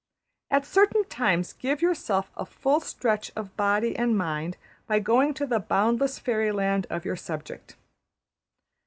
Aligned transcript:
At 0.49 0.65
certain 0.65 1.05
times 1.05 1.53
give 1.53 1.79
yourself 1.79 2.31
a 2.35 2.43
full 2.43 2.79
stretch 2.79 3.31
of 3.35 3.55
body 3.55 3.95
and 3.95 4.17
mind 4.17 4.57
by 4.87 4.97
going 4.97 5.35
to 5.35 5.45
the 5.45 5.59
boundless 5.59 6.17
fairyland 6.17 6.87
of 6.89 7.05
your 7.05 7.15
subject. 7.15 7.75